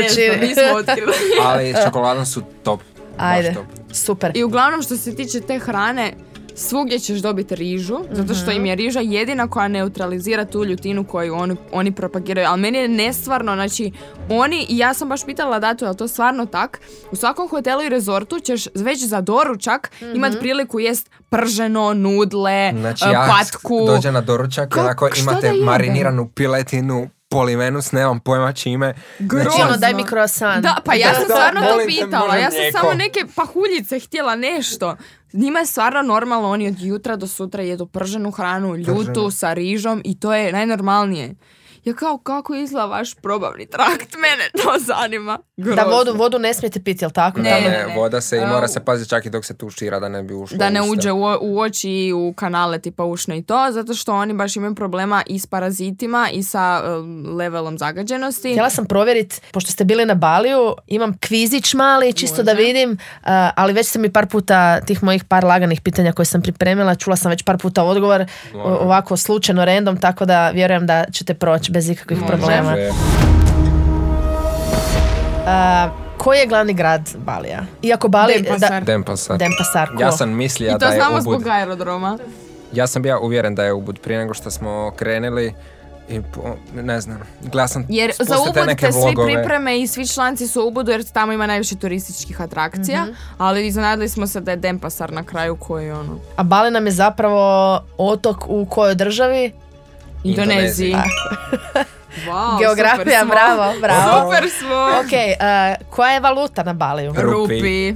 [0.73, 1.13] otkrili.
[1.47, 2.81] Ali s čokoladom su top.
[3.19, 3.65] baš Ajde, top.
[3.93, 4.33] super.
[4.35, 6.13] I uglavnom što se tiče te hrane,
[6.55, 11.35] svugdje ćeš dobiti rižu, zato što im je riža jedina koja neutralizira tu ljutinu koju
[11.35, 12.49] oni, oni propagiraju.
[12.49, 13.93] Ali meni je nestvarno, znači,
[14.31, 16.81] oni, i ja sam baš pitala Datu, je li to stvarno tak?
[17.11, 23.05] U svakom hotelu i rezortu ćeš već za doručak imat priliku jest prženo, nudle, Znači
[23.05, 23.87] e, ja patku.
[23.87, 28.95] dođe na doručak, Kak- onako šta imate mariniranu piletinu, polivenus, nemam pojma čime.
[29.19, 29.51] Grozno.
[29.51, 30.63] Znači ono, daj mi croissant.
[30.63, 32.37] Da, pa ja sam Da, stvarno to pitala.
[32.37, 34.97] Ja sam samo neke pahuljice htjela nešto.
[35.33, 39.31] Njima je stvarno normalno, oni od jutra do sutra jedu prženu hranu, ljutu Prženu.
[39.31, 41.35] sa rižom i to je najnormalnije.
[41.85, 44.15] Ja kao, kako izgleda vaš probavni trakt?
[44.23, 45.39] Mene to zanima.
[45.57, 45.85] Da Grozno.
[45.87, 47.41] vodu, vodu ne smijete piti, jel tako?
[47.41, 50.09] Ne, ne, Ne, voda se i mora se paziti čak i dok se tušira da
[50.09, 53.43] ne bi ušlo Da ne uđe u, u oči i u kanale tipa ušne i
[53.43, 56.89] to, zato što oni baš imaju problema i s parazitima i sa e,
[57.31, 58.51] levelom zagađenosti.
[58.51, 62.63] Htjela sam provjeriti, pošto ste bili na Baliju, imam kvizić mali, čisto da Može.
[62.65, 62.99] vidim, uh,
[63.55, 64.49] ali već sam mi par puta
[64.81, 68.61] tih mojih par laganih pitanja koje sam pripremila, čula sam već par puta odgovor, o-
[68.63, 72.33] ovako slučajno, random, tako da vjerujem da ćete proći bez ikakvih Može.
[72.33, 72.75] problema.
[75.39, 77.61] Uh, koji je glavni grad Balija?
[77.83, 78.33] Iako Bali...
[78.35, 78.85] Denpasar.
[78.85, 79.39] Denpasar.
[79.39, 81.23] Denpasar, Ja sam mislio I to da je znamo Ubud.
[81.23, 82.19] zbog aerodroma.
[82.73, 85.55] Ja sam bio uvjeren da je Ubud prije nego što smo krenuli
[86.09, 86.43] i po-
[86.75, 89.33] ne znam, gledao sam Jer za Ubud neke te svi vlogove.
[89.35, 93.13] pripreme i svi članci su u Ubudu jer tamo ima najviše turističkih atrakcija, Mhm.
[93.39, 96.19] ali iznenadili smo se da je Denpasar na kraju koji je ono...
[96.37, 97.41] A Bali nam je zapravo
[97.99, 99.53] otok u kojoj državi?
[100.25, 100.91] Indoneziji.
[100.91, 100.97] Indoneziji.
[102.27, 103.29] Wow, Geografija, super smo.
[103.31, 104.25] bravo, bravo.
[104.25, 104.75] Super smo.
[104.75, 107.13] Ok, uh, koja je valuta na Baliju?
[107.17, 107.55] Rupi.
[107.55, 107.95] Rupi.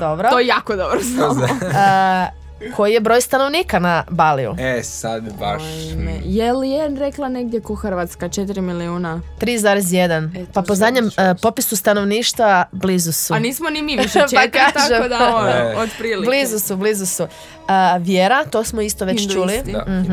[0.00, 0.30] Dobro.
[0.30, 1.32] To jako dobro znamo.
[1.32, 1.48] Uh,
[2.76, 4.54] koji je broj stanovnika na Baliju?
[4.58, 5.62] E, sad baš...
[5.62, 8.28] Ajme, Je li je rekla negdje ko Hrvatska?
[8.28, 9.20] 4 milijuna.
[9.40, 10.42] 3,1.
[10.42, 13.34] Eto, Pa po zadnjem uh, popisu stanovništva blizu su.
[13.34, 14.88] A nismo ni mi više Pa četiri, kažem.
[14.90, 15.76] tako da ono, E.
[15.76, 16.26] otprilike.
[16.26, 17.22] Blizu su, blizu su.
[17.22, 17.28] Uh,
[18.00, 19.62] vjera, to smo isto već Hinduisti.
[19.62, 19.72] čuli.
[19.74, 19.92] Da.
[19.92, 20.12] Mhm.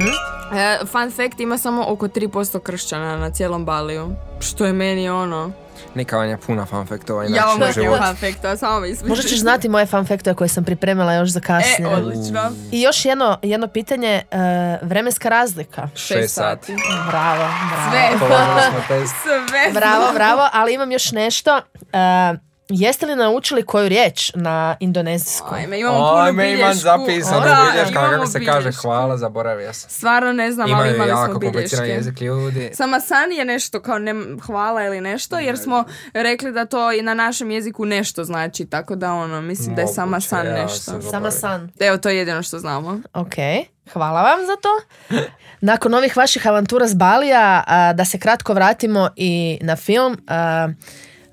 [0.53, 4.11] E, fun fact, ima samo oko 3% kršćana na cijelom Baliju.
[4.39, 5.51] Što je meni ono...
[5.95, 8.05] Nika vam je puna fanfektova i Ja vam načina imam života.
[8.07, 8.95] fun fact, a samo mi.
[9.05, 11.87] Možda ćeš znati moje fun faktove koje sam pripremila još za E, kasnije.
[11.87, 12.51] odlično.
[12.71, 14.37] I još jedno, jedno pitanje, e,
[14.81, 15.89] vremenska razlika.
[15.95, 16.75] Šest sati.
[17.09, 17.47] Bravo,
[18.19, 18.61] bravo.
[19.23, 19.71] Sve.
[19.73, 21.61] Bravo, bravo, ali imam još nešto.
[21.93, 25.53] E, jeste li naučili koju riječ na indonezijskom?
[25.53, 26.75] Ajme, imamo puno Ajme, imam bilješku.
[26.75, 29.89] zapisano Da, bilješka, imamo kako se kaže hvala, zaboravio sam.
[29.89, 31.97] Stvarno ne znam, ali Imaju imali jako smo kompliciran bilješke.
[31.99, 32.69] jezik ljudi.
[32.73, 37.01] Sama san je nešto kao ne, hvala ili nešto, jer smo rekli da to i
[37.01, 40.79] na našem jeziku nešto znači, tako da ono, mislim da je sama Moguće, san nešto.
[40.81, 41.71] sam Sama san.
[41.79, 42.99] Evo, to je jedino što znamo.
[43.13, 43.33] Ok,
[43.93, 44.69] hvala vam za to.
[45.61, 50.17] Nakon ovih vaših avantura s Balija, a, da se kratko vratimo i na film.
[50.27, 50.67] a,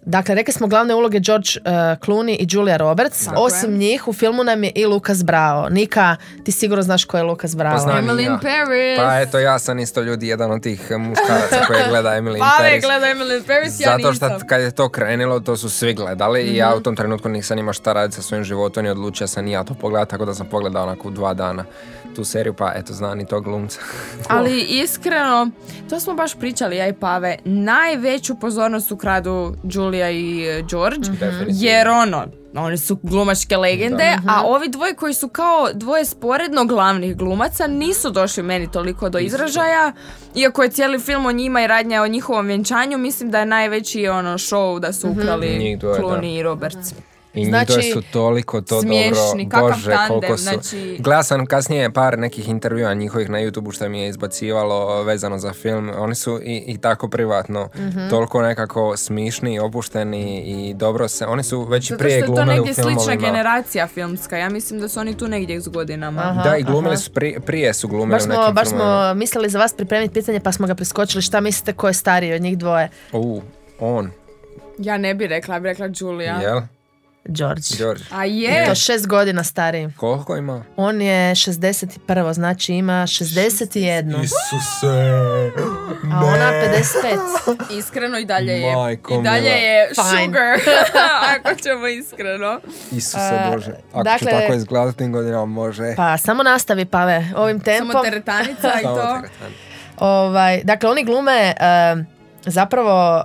[0.05, 3.25] Dakle, rekli smo glavne uloge George uh, Clooney i Julia Roberts.
[3.25, 3.45] Tako je.
[3.45, 5.69] Osim njih, u filmu nam je i Lucas Bravo.
[5.69, 7.77] Nika, ti sigurno znaš ko je Lucas Bravo.
[7.77, 8.05] Pa znam.
[8.05, 8.39] Emily in ja.
[8.43, 8.99] Paris.
[8.99, 12.43] Pa eto, ja sam isto ljudi jedan od tih eh, muškaraca koji gleda Emily in
[12.59, 12.85] Paris.
[12.85, 14.27] gleda Emily in Paris, ja Zato što.
[14.27, 14.47] Mhm.
[14.47, 17.73] kad je to krenilo, to su svi gledali i ja u tom trenutku nisam imao
[17.73, 20.47] šta raditi sa svojim životom i odlučio sam i ja to pogledati, tako da sam
[20.47, 21.65] pogledao onako u dva dana
[22.15, 23.81] tu seriju, pa eto, znam i tog glumca.
[24.29, 25.51] Ali iskreno,
[25.91, 31.55] to smo baš pričali, ja i Pave, najveću pozornost ukradu Julia i George, Definitivno.
[31.61, 37.17] jer ono, oni su glumačke legende, a ovi dvoje koji su kao dvoje sporedno glavnih
[37.17, 39.93] glumaca nisu došli meni toliko do izražaja,
[40.35, 44.09] iako je cijeli film o njima i radnja o njihovom vjenčanju, mislim da je najveći
[44.09, 46.05] ono show da su ukrali Njih dvoje, da.
[46.05, 46.95] Clooney i Roberts.
[47.35, 50.43] I Znači, znači, su toliko to smiješni, dobro, kakav bože, tandem, koliko su.
[50.43, 55.39] znači- Gledao sam kasnije par nekih intervjua njihovih na YouTubeu što mi je izbacivalo vezano
[55.39, 55.91] za film.
[55.97, 58.09] Oni su i, i tako privatno Mhm.
[58.09, 62.27] toliko nekako smišni, opušteni i dobro se, oni su već i Zato prije što je
[62.27, 63.23] to glumili u negdje slična filmovima.
[63.23, 66.21] generacija filmska, ja mislim da su oni tu negdje s godinama.
[66.23, 66.97] Aha, Da, i glumili aha.
[66.97, 69.05] su prije, prije su glumili Baš u smo, nekim baš filmovima.
[69.05, 71.23] smo mislili za vas pripremiti pitanje pa smo ga preskočili.
[71.23, 72.89] Šta mislite ko je stariji od njih dvoje?
[73.13, 73.43] U,
[73.81, 74.11] on,
[74.79, 76.35] Ja ne bi rekla, ja bi rekla Julia.
[76.37, 76.61] jel?
[77.25, 77.63] George.
[77.79, 78.03] George.
[78.11, 78.67] A je?
[78.67, 79.89] To šest godina stariji.
[79.97, 80.65] Koliko ima?
[80.77, 82.33] On je 61.
[82.33, 84.25] Znači ima 61.
[84.25, 84.87] Isuse!
[86.13, 87.79] A ona 55.
[87.79, 88.77] Iskreno i dalje je.
[88.77, 89.55] Majko I dalje mila.
[89.55, 90.77] je sugar.
[91.35, 92.61] Ako ćemo iskreno.
[92.93, 93.73] Isuse Bože.
[93.93, 95.95] Ako dakle- ću tako izgledati tim godinama, može.
[95.97, 97.93] Pa samo nastavi Pave ovim tempom.
[97.93, 99.21] Samo teretanica i Samo to.
[99.99, 101.95] Ovaj, dakle, oni glume e,
[102.45, 103.23] zapravo e,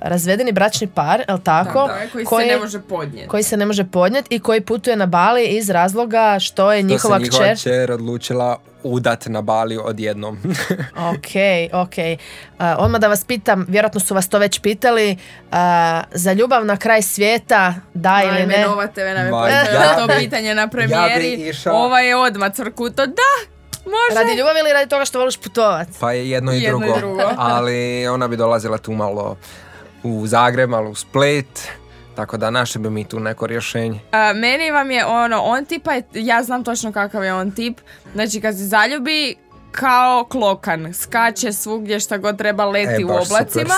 [0.00, 1.86] razvedeni bračni par, jel tako?
[1.86, 3.28] Da, koji, se ne može podnijeti.
[3.28, 6.08] koji se ne može podnijeti i koji putuje na Bali iz razloga
[6.40, 7.56] što je To njihova se njihova kćer...
[7.56, 10.38] kćer odlučila udat na Bali odjednom.
[11.10, 11.30] Ok,
[11.74, 11.94] ok.
[11.98, 15.56] Uh, odmah da vas pitam, vjerojatno su vas to već pitali, uh,
[16.12, 18.66] za ljubav na kraj svijeta, da ili ne?
[18.66, 19.20] Ma, postavila
[19.82, 21.36] ja to bi- pitanje na ja premijeri.
[21.36, 23.06] bi išao- Ova je odmah crkuto.
[23.06, 23.57] Da,
[23.88, 24.20] može.
[24.20, 25.88] Radi ljubavi ili radi toga što voliš putovat?
[26.00, 26.98] Pa je jedno i Jedno i drugo.
[26.98, 27.22] drugo.
[27.52, 29.36] Ali ona bi dolazila tu malo
[30.02, 31.68] u Zagreb, malo u Split.
[32.14, 34.00] Tako da našli bi mi tu neko rješenje.
[34.12, 37.80] A, meni vam je ono, on tipa, je, ja znam točno kakav je on tip.
[38.14, 39.36] Znači kad se zaljubi,
[39.72, 43.74] kao klokan, skače svugdje šta god treba leti E, u oblacima.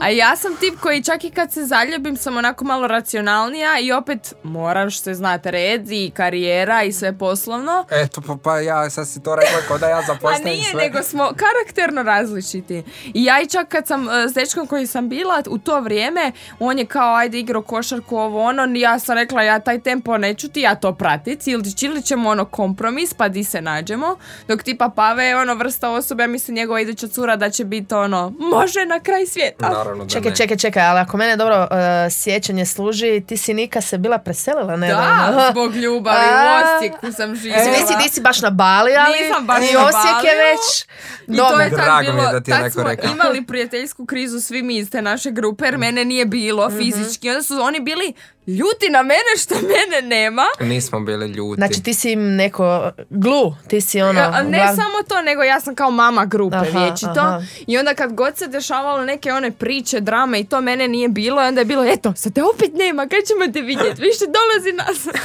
[0.00, 3.92] A ja sam tip koji čak i kad se zaljubim sam onako malo racionalnija i
[3.92, 7.84] opet moram što znate red i karijera i sve poslovno.
[7.90, 10.82] Eto, pa, pa ja sad si to rekla kao da ja A zapostavim nije, sve.
[10.82, 12.82] nego smo karakterno različiti.
[13.14, 16.32] I ja i čak kad sam e, s dečkom koji sam bila u to vrijeme,
[16.58, 20.48] on je kao ajde igrao košarku ovo ono, ja sam rekla ja taj tempo neću
[20.48, 24.16] ti ja to pratit, ili, ili ćemo ono kompromis pa di se nađemo,
[24.48, 27.94] dok tipa Pave je ono vrsta osobe, ja mislim njegova iduća cura da će biti
[27.94, 29.68] ono, može na kraj svijeta.
[29.68, 30.36] Naravno da Čekaj, ne.
[30.36, 31.68] čekaj, čekaj, ali ako mene dobro uh,
[32.12, 32.90] sjećanje služi,
[33.20, 34.88] ti si Nika se bila preselila, ne?
[34.88, 36.72] Da, zbog ljubavi u A.
[36.76, 37.64] Osijeku sam živjela.
[37.64, 40.86] Nisi, nisi baš na Bali, ali Nisam baš i na Osijek je već
[41.28, 43.10] I to je tad Drago mi je bilo, da ti je tad neko smo rekao.
[43.12, 46.78] imali prijateljsku krizu svi mi iz te naše grupe jer mene nije bilo Mhm.
[46.78, 47.28] fizički.
[47.30, 48.12] Onda su oni bili
[48.50, 50.44] ljuti na mene što mene nema.
[50.60, 51.58] Nismo bili ljuti.
[51.58, 54.20] Znači ti si im neko glu, ti si ono...
[54.22, 57.10] A ne glav- samo to, nego ja sam kao mama grupe Aha, vječito.
[57.16, 57.42] aha.
[57.66, 61.42] I onda kad god se dešavalo neke one priče, drame i to mene nije bilo,
[61.42, 64.72] i onda je bilo, eto, sad te opet nema, kad ćemo te vidjeti, više dolazi
[64.74, 65.06] nas.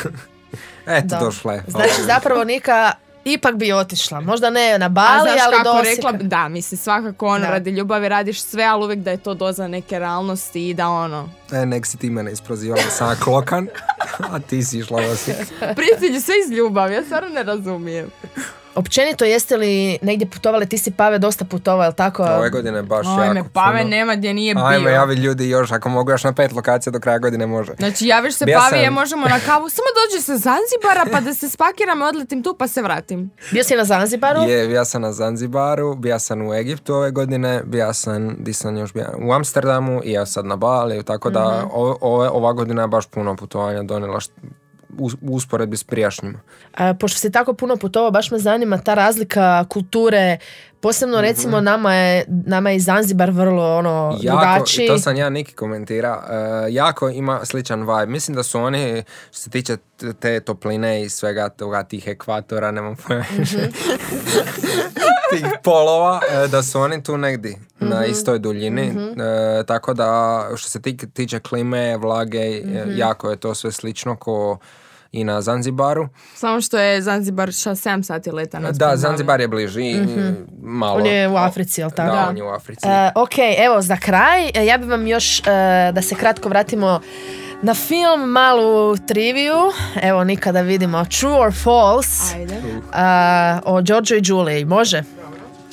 [0.88, 1.20] Eto, Da.
[1.20, 1.64] došla je.
[1.68, 2.92] Znači zapravo Nika
[3.26, 4.22] ipak bi otišla.
[4.22, 6.12] Možda ne na A Bali, znaš ali do kako Osijeka.
[6.12, 7.50] rekla, da, mislim, svakako ono, Da.
[7.50, 11.30] radi ljubavi radiš sve, ali uvijek da je to doza neke realnosti i da ono,
[11.52, 13.68] E, nek si ti mene isprozivala sam klokan,
[14.32, 15.38] a ti si išla u Osijek.
[15.76, 18.08] Prijatelji sve iz ljubavi, ja stvarno ne razumijem.
[18.76, 22.24] Općenito jeste li negdje putovali, ti si Pave dosta putovao, jel tako?
[22.26, 23.90] Ove godine baš Ajme, jako Pave puno.
[23.90, 24.64] nema gdje nije bio.
[24.66, 27.74] Ajme, javi ljudi još, ako mogu još na pet lokacija do kraja godine može.
[27.76, 29.70] Znači, javiš se Bio Pavi, sam- možemo na kavu.
[29.70, 33.32] Samo dođi sa Zanzibara pa da se spakiram, odletim tu pa se vratim.
[33.52, 34.42] Bio si na Zanzibaru?
[34.42, 38.78] Je, bija sam na Zanzibaru, bija sam u Egiptu ove godine, bija sam, di sam
[38.78, 41.68] još bija, u Amsterdamu i ja sad na Bali, tako da Mhm.
[41.74, 44.20] ove, ove- ova godina je baš puno putovanja donijela
[44.98, 46.40] u, usporedbi s prijašnjima.
[46.74, 50.38] A, pošto si tako puno putovao, baš me zanima ta razlika kulture,
[50.82, 54.88] posebno recimo nama je, nama je Zanzibar vrlo ono Jako, drugačiji.
[54.88, 56.34] to sam ja Niki komentira, e,
[56.70, 58.06] jako ima sličan vibe.
[58.06, 59.78] Mislim da su oni, što se tiče
[60.14, 63.58] te topline i svega toga, tih ekvatora, nemam pojma više,
[65.32, 68.88] tih polova, e, da su oni tu negdje, na istoj duljini.
[68.88, 70.10] E, tako da,
[70.56, 74.58] što se ti- tiče klime, vlage, e, jako je to sve slično ko
[75.16, 76.08] i na Zanzibaru.
[76.36, 78.60] Samo što je Zanzibar ša 7 sati leta.
[78.60, 78.98] Da.
[78.98, 80.00] Zanzibar je bliži, i
[80.64, 80.96] malo.
[80.98, 82.16] On je u Africi, jel tako?
[82.16, 82.30] Da, Da.
[82.30, 82.88] on je u Africi.
[82.88, 83.34] E, ok,
[83.66, 85.44] evo za kraj, e, ja bih vam još e,
[85.94, 87.00] da se kratko vratimo
[87.62, 89.56] na film, malu triviju.
[90.02, 92.62] Evo, nikada vidimo True or False Ajde.
[92.94, 94.66] a, o Giorgio i Julie.
[94.66, 95.04] Može?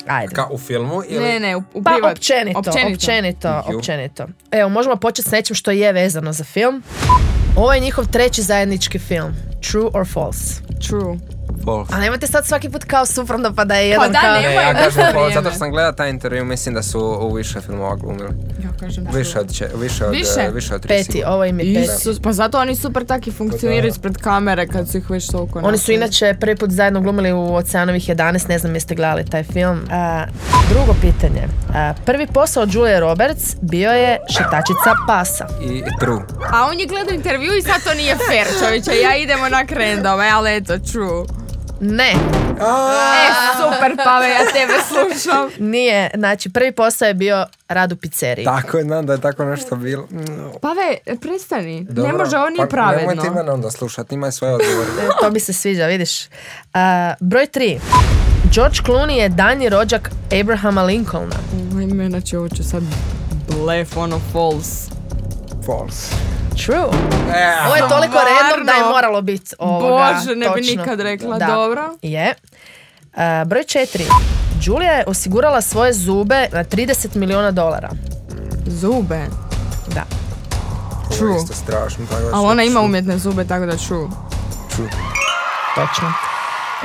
[0.07, 0.35] Ajde.
[0.35, 1.23] Ka u filmu ili...
[1.23, 5.71] Ne, ne, u, u Pa privat- općenito, općenito, općenito, Evo, možemo početi s nečim što
[5.71, 6.83] je vezano za film.
[7.55, 9.33] Ovo je njihov treći zajednički film.
[9.71, 10.61] True or False.
[10.87, 11.17] True.
[11.91, 14.33] A nemojte sad svaki put kao suprotno pa da je jedan da, kao...
[14.33, 15.13] Ne, ja Evo, kažem vrijeme.
[15.13, 18.29] false, zato što sam gledao taj intervju, mislim da su u više filmova glumili.
[18.63, 20.49] Ja kažem Više od, če, više od, Više?
[20.53, 21.33] više od tri Peti, sigurno.
[21.33, 21.93] ovo im je peti.
[21.93, 23.87] Isus, pa zato oni super taki funkcioniraju da.
[23.87, 27.55] ispred kamere kad su ih već toliko Oni su inače prvi put zajedno glumili u
[27.55, 29.79] Oceanovih 11, ne znam jeste gledali taj film.
[29.91, 30.25] A,
[30.69, 31.47] drugo pitanje.
[31.73, 35.47] A, prvi posao Julia Roberts bio je šetačica pasa.
[35.61, 36.21] I true.
[36.53, 38.91] A on je gledao intervju i sad to nije fair, čovječe.
[39.01, 41.25] Ja idemo na krendove, ali eto, true.
[41.83, 42.13] Ne,
[42.53, 45.49] E, super, Pave, ja tebe slušam.
[45.59, 46.09] nije.
[46.15, 48.45] Znači, prvi posao je bio rad u pizzeriji.
[48.45, 50.07] Tako je, znam da je tako nešto bilo.
[50.61, 51.79] Pave, prestani.
[51.79, 52.17] Ne dobro.
[52.17, 53.07] može, ovo nije Pa pravedno.
[53.07, 54.89] Nemojte mene onda slušati, imaj svoje odgovore.
[55.01, 56.25] E, To mi se sviđa, vidiš.
[56.73, 57.79] A, broj tri.
[58.45, 61.35] George Clooney je danji rođak Abrahama Lincolna.
[61.73, 62.83] Ujme, znači ovo ću sad
[63.49, 64.91] blef, ono, false.
[65.65, 66.15] False.
[66.57, 66.77] True.
[67.65, 70.13] Ovo je toliko redom da je moralo biti ovoga.
[70.15, 70.81] Bože, ne bi točno.
[70.81, 71.45] nikad rekla, Da.
[71.45, 71.93] dobro.
[72.01, 72.33] Je.
[73.15, 74.05] A, broj četiri.
[74.61, 77.89] Julia je osigurala svoje zube na 30 milijuna dolara.
[78.67, 79.19] Zube.
[79.87, 79.93] Da.
[79.93, 80.05] Da
[82.33, 84.07] Ali ona ima umjetne zube, tako da true.
[84.69, 84.89] true.
[85.75, 86.32] Točno.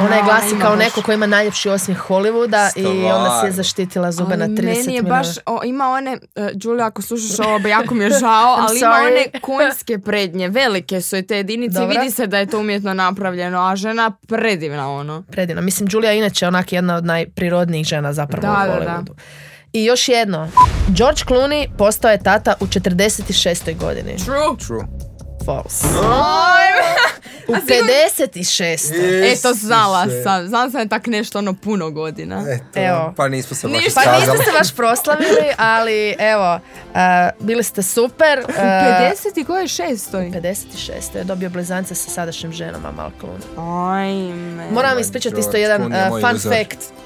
[0.01, 0.79] Ona je Da, glasi kao baš.
[0.79, 4.63] neko ko ima najljepši osmijeh Hollywooda i onda si je zaštitila zube na Ali 30
[4.65, 8.11] meni je baš, o, ima one, uh, Julia, ako slušaš ovo, ba, jako mi je
[8.21, 9.07] žao, ali ima sorry.
[9.07, 11.89] one konjske prednje, velike su i te jedinice, Dobro.
[11.91, 15.23] vidi se da je to umjetno napravljeno, a žena predivna ono.
[15.23, 15.63] Predivno.
[15.63, 18.91] Mislim, Julia je inače onak jedna od najprirodnijih žena zapravo Da, u da, da.
[18.93, 19.13] Hollywoodu.
[19.73, 20.49] I još jedno.
[20.89, 23.77] George Clooney postao je tata u 46.
[23.77, 24.17] godini.
[24.17, 24.57] True.
[24.67, 24.85] True.
[25.47, 25.87] False.
[27.49, 29.33] U 56.
[29.33, 32.45] Eto, znala sam, znala sam je tak nešto ono puno godina.
[32.49, 33.15] Eto, Evo.
[33.17, 33.95] Pa nismo se baš.
[33.95, 36.61] Pa niste se baš proslavili, ali evo,
[36.95, 38.39] a, bili ste super.
[38.39, 40.31] U a, 50 i koje šestoj?
[40.35, 41.17] 56.
[41.17, 43.95] je dobio blizance sa sadašnjim ženama Mal Clooney.
[43.97, 44.71] Ajme.
[44.71, 46.98] Moram ispričati isto jedan je moj fun fact.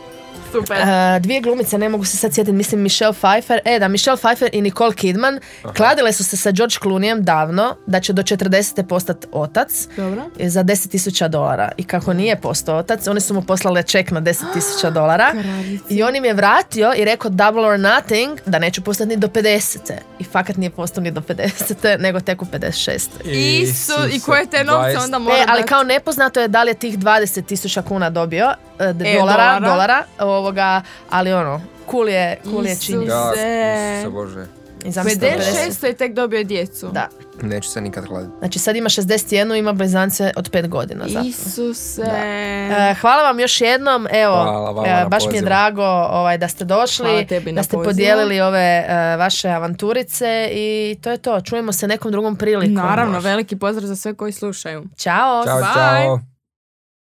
[0.53, 0.77] Super.
[0.83, 3.61] A, dvije glumice, ne mogu se sad sjetiti, mislim Michelle Pfeiffer.
[3.65, 5.41] E, da, Michelle Pfeiffer i Nicole Kidman
[5.77, 8.83] kladile su se sa George Clooneyem davno da će do 40.
[8.83, 9.89] postati otac.
[9.97, 10.23] Dobro.
[10.39, 11.73] i za 10.000 dolara.
[11.77, 14.43] I kako nije postao otac, oni su mu poslali ček na 10.000
[14.91, 15.31] dolara.
[15.33, 15.85] Kraljice.
[15.89, 19.29] I on im je vratio i rekao double or nothing da neću postati ni do
[19.29, 19.79] 50.
[20.19, 21.99] I fakat nije postao ni do 50.
[22.05, 23.09] nego tek u 56.
[23.25, 25.05] Isu, i koje te novce 20.
[25.05, 28.93] onda mora E, ali kao nepoznato je da li je tih 20.000 kuna dobio, e,
[28.93, 29.61] d- E, dolara, dolara.
[29.61, 32.71] dolara, ovoga, ali ono, cool je, cool je.
[32.71, 34.47] Ja, Se- Isuse Bože.
[34.85, 36.89] I zamislite, 56 je tek dobio djecu.
[36.89, 37.09] Da.
[37.43, 38.33] Neću se nikad hladiti.
[38.39, 41.05] Znači sad ima 61, ima blizance od 5 godina.
[41.07, 41.27] zapravo.
[41.29, 42.03] Isuse.
[42.03, 46.49] E, hvala vam još jednom, evo, Hvala vama e, baš mi je drago ovaj, da
[46.49, 47.85] ste došli, Hvala da ste pozivu.
[47.85, 48.59] podijelili ove
[48.89, 51.41] e, vaše avanturice i to je to.
[51.41, 52.75] Čujemo se nekom drugom prilikom.
[52.75, 54.85] Naravno, veliki pozdrav za sve koji slušaju.
[54.97, 55.45] Ćao!
[55.45, 55.75] Ćao, Bye.
[55.75, 56.32] čao.